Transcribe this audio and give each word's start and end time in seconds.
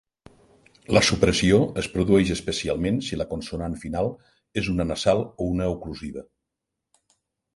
La 0.97 1.01
supressió 1.09 1.57
es 1.81 1.89
produeix 1.97 2.31
especialment 2.35 2.97
si 3.09 3.19
la 3.21 3.27
consonant 3.35 3.77
final 3.83 4.09
és 4.61 4.71
una 4.75 4.89
nasal 4.93 5.23
o 5.29 5.49
una 5.51 5.71
oclusiva. 5.77 6.25